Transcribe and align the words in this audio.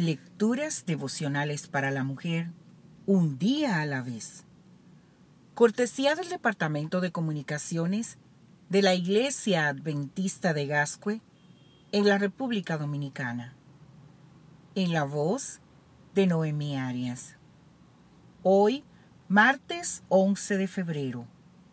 Lecturas 0.00 0.86
devocionales 0.86 1.68
para 1.68 1.90
la 1.90 2.04
mujer, 2.04 2.52
un 3.04 3.36
día 3.36 3.82
a 3.82 3.84
la 3.84 4.00
vez. 4.00 4.46
Cortesía 5.52 6.14
del 6.14 6.30
Departamento 6.30 7.02
de 7.02 7.12
Comunicaciones 7.12 8.16
de 8.70 8.80
la 8.80 8.94
Iglesia 8.94 9.68
Adventista 9.68 10.54
de 10.54 10.66
Gascue 10.66 11.20
en 11.92 12.08
la 12.08 12.16
República 12.16 12.78
Dominicana. 12.78 13.52
En 14.74 14.94
la 14.94 15.04
voz 15.04 15.60
de 16.14 16.26
Noemí 16.26 16.78
Arias. 16.78 17.36
Hoy, 18.42 18.84
martes 19.28 20.02
11 20.08 20.56
de 20.56 20.66
febrero, 20.66 21.26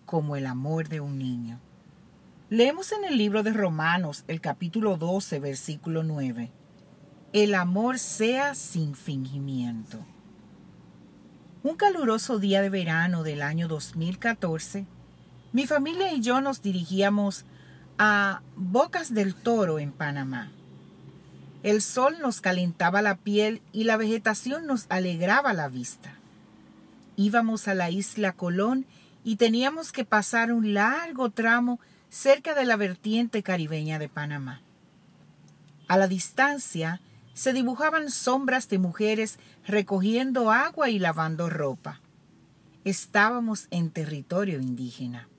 como 0.06 0.36
el 0.36 0.48
amor 0.48 0.90
de 0.90 1.00
un 1.00 1.18
niño. 1.18 1.62
Leemos 2.50 2.92
en 2.92 3.06
el 3.06 3.18
libro 3.18 3.42
de 3.42 3.54
Romanos 3.54 4.26
el 4.28 4.42
capítulo 4.42 4.98
12, 4.98 5.40
versículo 5.40 6.04
9 6.04 6.52
el 7.44 7.54
amor 7.54 8.00
sea 8.00 8.56
sin 8.56 8.96
fingimiento. 8.96 10.00
Un 11.62 11.76
caluroso 11.76 12.40
día 12.40 12.64
de 12.64 12.70
verano 12.70 13.22
del 13.22 13.44
año 13.44 13.68
2014, 13.68 14.88
mi 15.54 15.68
familia 15.68 16.12
y 16.14 16.22
yo 16.22 16.42
nos 16.42 16.64
dirigíamos 16.64 17.46
a 18.00 18.42
Bocas 18.56 19.14
del 19.14 19.36
Toro 19.36 19.78
en 19.78 19.92
Panamá. 19.92 20.52
El 21.62 21.84
sol 21.84 22.18
nos 22.22 22.42
calentaba 22.42 23.04
la 23.04 23.18
piel 23.18 23.62
y 23.72 23.84
la 23.84 23.98
vegetación 23.98 24.66
nos 24.66 24.88
alegraba 24.90 25.54
la 25.54 25.68
vista. 25.68 26.16
Íbamos 27.18 27.68
a 27.68 27.76
la 27.76 27.92
isla 27.92 28.32
Colón 28.32 28.88
y 29.24 29.36
teníamos 29.36 29.92
que 29.92 30.06
pasar 30.06 30.52
un 30.52 30.74
largo 30.74 31.30
tramo 31.30 31.80
cerca 32.10 32.56
de 32.56 32.66
la 32.66 32.78
vertiente 32.78 33.44
caribeña 33.44 34.00
de 34.00 34.10
Panamá. 34.10 34.62
A 35.88 35.98
la 35.98 36.08
distancia 36.08 37.00
se 37.38 37.54
dibujaban 37.54 38.10
sombras 38.10 38.68
de 38.68 38.80
mujeres 38.80 39.38
recogiendo 39.64 40.50
agua 40.50 40.90
y 40.90 40.98
lavando 40.98 41.52
ropa. 41.52 42.02
Estábamos 42.84 43.68
en 43.70 43.92
territorio 43.92 44.60
indígena. 44.60 45.30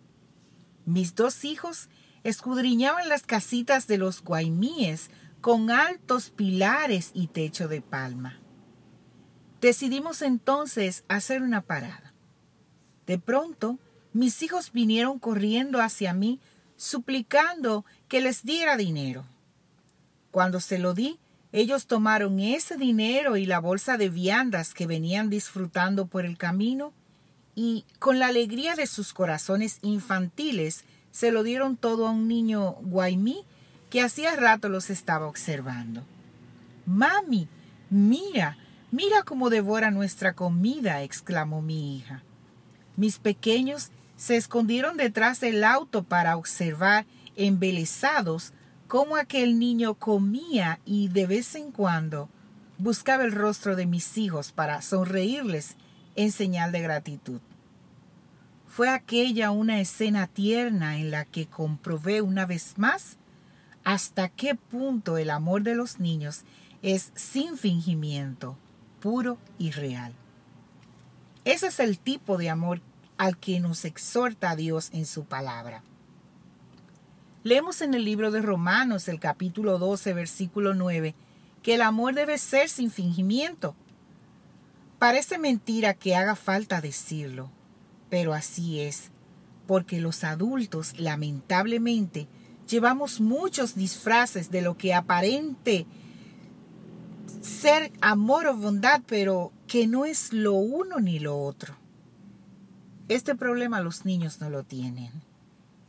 Mis 0.87 1.17
dos 1.17 1.45
hijos 1.45 1.89
escudriñaban 2.23 3.09
las 3.09 3.23
casitas 3.23 3.89
de 3.89 3.99
los 3.99 4.23
guaymíes 4.23 5.11
con 5.41 5.73
altos 5.73 6.31
pilares 6.31 7.11
y 7.15 7.27
techo 7.27 7.67
de 7.67 7.81
palma. 7.81 8.39
Decidimos 9.61 10.23
entonces 10.23 11.03
hacer 11.09 11.43
una 11.43 11.63
parada. 11.63 12.15
De 13.09 13.19
pronto, 13.19 13.81
mis 14.13 14.41
hijos 14.45 14.71
vinieron 14.71 15.19
corriendo 15.19 15.81
hacia 15.81 16.15
mí 16.15 16.39
suplicando 16.77 17.85
que 18.07 18.21
les 18.21 18.45
diera 18.45 18.77
dinero. 18.77 19.27
Cuando 20.31 20.61
se 20.61 20.79
lo 20.79 20.95
di, 20.95 21.19
ellos 21.53 21.87
tomaron 21.87 22.41
ese 22.41 22.77
dinero 22.77 23.37
y 23.37 23.47
la 23.47 23.59
bolsa 23.59 23.97
de 23.97 24.11
viandas 24.11 24.75
que 24.75 24.87
venían 24.87 25.31
disfrutando 25.31 26.07
por 26.07 26.25
el 26.25 26.37
camino 26.37 26.93
y, 27.55 27.85
con 27.99 28.19
la 28.19 28.27
alegría 28.27 28.75
de 28.75 28.87
sus 28.87 29.13
corazones 29.13 29.79
infantiles, 29.83 30.85
se 31.11 31.33
lo 31.33 31.43
dieron 31.43 31.77
todo 31.77 32.07
a 32.07 32.11
un 32.11 32.29
niño 32.29 32.73
guaymí 32.83 33.45
que 33.91 34.03
hacía 34.03 34.37
rato 34.37 34.69
los 34.69 34.91
estaba 34.91 35.27
observando. 35.27 36.03
Mami, 36.85 37.49
mira, 37.91 38.59
mira 38.91 39.23
cómo 39.23 39.51
devora 39.51 39.91
nuestra 39.91 40.35
comida, 40.35 41.03
exclamó 41.03 41.63
mi 41.63 41.97
hija. 41.97 42.23
Mis 42.97 43.19
pequeños 43.19 43.91
se 44.17 44.37
escondieron 44.37 44.97
detrás 44.97 45.41
del 45.41 45.65
auto 45.65 46.03
para 46.03 46.37
observar, 46.37 47.07
embelesados, 47.37 48.53
cómo 48.89 49.17
aquel 49.17 49.59
niño 49.59 49.95
comía 49.95 50.81
y 50.87 51.09
de 51.09 51.27
vez 51.27 51.55
en 51.55 51.71
cuando 51.71 52.31
buscaba 52.79 53.25
el 53.25 53.33
rostro 53.33 53.77
de 53.77 53.87
mis 53.87 54.17
hijos 54.17 54.51
para 54.51 54.81
sonreírles 54.83 55.77
en 56.17 56.33
señal 56.33 56.73
de 56.73 56.81
gratitud. 56.81 57.41
Fue 58.67 58.89
aquella 58.89 59.51
una 59.51 59.81
escena 59.81 60.27
tierna 60.27 60.99
en 60.99 61.11
la 61.11 61.27
que 61.27 61.47
comprobé 61.47 62.23
una 62.23 62.47
vez 62.47 62.79
más 62.79 63.19
hasta 63.85 64.29
qué 64.29 64.55
punto 64.55 65.19
el 65.19 65.31
amor 65.31 65.63
de 65.63 65.75
los 65.75 66.01
niños 66.01 66.45
es 66.83 67.13
sin 67.15 67.59
fingimiento, 67.59 68.57
puro 69.01 69.39
y 69.59 69.71
real. 69.71 70.13
Ese 71.45 71.67
es 71.67 71.81
el 71.81 71.99
tipo 71.99 72.39
de 72.39 72.51
amor 72.51 72.81
al 73.17 73.37
que 73.37 73.61
nos 73.61 73.85
exhorta 73.85 74.57
Dios 74.57 74.91
en 74.93 75.07
su 75.07 75.25
palabra. 75.25 75.83
Leemos 77.45 77.83
en 77.83 77.95
el 77.95 78.05
libro 78.05 78.31
de 78.31 78.43
Romanos, 78.43 79.09
el 79.09 79.21
capítulo 79.21 79.79
12, 79.79 80.13
versículo 80.13 80.75
9, 80.75 81.15
que 81.63 81.75
el 81.75 81.83
amor 81.83 82.15
debe 82.15 82.37
ser 82.37 82.69
sin 82.69 82.91
fingimiento. 82.91 83.77
Parece 84.99 85.39
mentira 85.39 85.95
que 85.95 86.17
haga 86.17 86.35
falta 86.35 86.81
decirlo, 86.81 87.51
pero 88.11 88.35
así 88.35 88.81
es, 88.81 89.13
porque 89.69 90.01
los 90.01 90.25
adultos, 90.25 90.99
lamentablemente, 90.99 92.27
llevamos 92.69 93.21
muchos 93.21 93.77
disfraces 93.77 94.51
de 94.51 94.63
lo 94.63 94.77
que 94.77 94.93
aparente 94.93 95.87
ser 97.41 97.93
amor 98.01 98.49
o 98.49 98.57
bondad, 98.57 99.03
pero 99.07 99.53
que 99.69 99.87
no 99.87 100.05
es 100.05 100.33
lo 100.33 100.55
uno 100.55 100.99
ni 100.99 101.21
lo 101.21 101.41
otro. 101.41 101.77
Este 103.09 103.37
problema 103.37 103.81
los 103.81 104.05
niños 104.05 104.41
no 104.41 104.51
lo 104.51 104.65
tienen. 104.65 105.28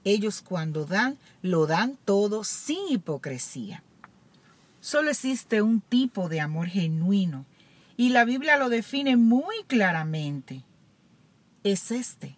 Ellos 0.09 0.41
cuando 0.41 0.85
dan, 0.85 1.19
lo 1.43 1.67
dan 1.67 1.95
todo 2.03 2.43
sin 2.43 2.79
hipocresía. 2.89 3.83
Solo 4.79 5.11
existe 5.11 5.61
un 5.61 5.81
tipo 5.81 6.29
de 6.29 6.41
amor 6.41 6.67
genuino 6.67 7.45
y 7.95 8.09
la 8.09 8.25
Biblia 8.25 8.57
lo 8.57 8.69
define 8.69 9.17
muy 9.17 9.55
claramente. 9.67 10.63
Es 11.63 11.91
este. 11.91 12.37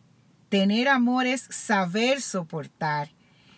Tener 0.49 0.89
amor 0.89 1.27
es 1.27 1.43
saber 1.49 2.21
soportar, 2.21 3.11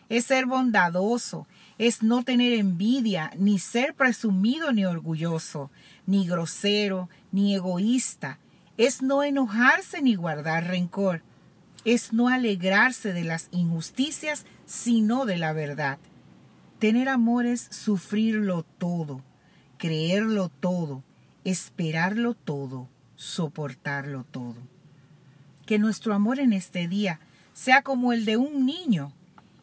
es 0.10 0.26
ser 0.26 0.46
bondadoso, 0.46 1.48
es 1.80 2.04
no 2.04 2.24
tener 2.24 2.54
envidia, 2.54 3.32
ni 3.36 3.58
ser 3.58 3.96
presumido 3.96 4.72
ni 4.74 4.86
orgulloso, 4.86 5.72
ni 6.06 6.28
grosero, 6.28 7.10
ni 7.32 7.56
egoísta, 7.56 8.38
es 8.78 9.02
no 9.02 9.24
enojarse 9.24 10.04
ni 10.04 10.14
guardar 10.14 10.68
rencor 10.68 11.24
es 11.86 12.14
no 12.14 12.30
alegrarse 12.30 13.14
de 13.14 13.24
las 13.24 13.50
injusticias, 13.52 14.46
sino 14.66 15.26
de 15.26 15.38
la 15.38 15.54
verdad. 15.54 16.00
Tener 16.80 17.10
amor 17.10 17.46
es 17.46 17.62
sufrirlo 17.72 18.64
todo, 18.78 19.22
creerlo 19.78 20.50
todo, 20.50 21.04
esperarlo 21.44 22.34
todo, 22.34 22.90
soportarlo 23.16 24.24
todo. 24.24 24.56
Que 25.66 25.80
nuestro 25.80 26.14
amor 26.14 26.40
en 26.40 26.54
este 26.54 26.88
día 26.88 27.20
sea 27.54 27.82
como 27.84 28.14
el 28.14 28.26
de 28.26 28.38
un 28.38 28.66
niño 28.66 29.14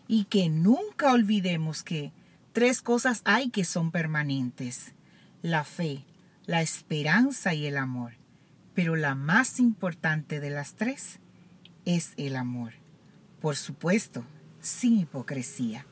y 0.08 0.24
que 0.24 0.48
nunca 0.48 1.12
olvidemos 1.12 1.82
que 1.82 2.12
tres 2.52 2.82
cosas 2.82 3.22
hay 3.24 3.50
que 3.50 3.64
son 3.64 3.90
permanentes. 3.90 4.92
La 5.42 5.64
fe, 5.64 6.04
la 6.46 6.62
esperanza 6.62 7.54
y 7.54 7.66
el 7.66 7.76
amor. 7.76 8.12
Pero 8.74 8.96
la 8.96 9.14
más 9.14 9.58
importante 9.58 10.40
de 10.40 10.50
las 10.50 10.74
tres 10.74 11.20
es 11.84 12.12
el 12.16 12.36
amor. 12.36 12.72
Por 13.40 13.56
supuesto, 13.56 14.24
sin 14.60 14.98
hipocresía. 14.98 15.86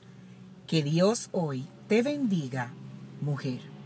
Que 0.66 0.82
Dios 0.82 1.31
hoy 1.32 1.66
te 1.88 2.03
bendiga, 2.03 2.72
mujer. 3.21 3.78